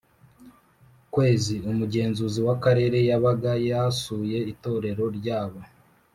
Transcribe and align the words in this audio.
Kwezi 1.13 1.55
umugenzuzi 1.71 2.39
w 2.47 2.49
akarere 2.55 2.97
yabaga 3.09 3.51
yasuye 3.69 4.37
itorero 4.51 5.05
ryabo 5.17 5.59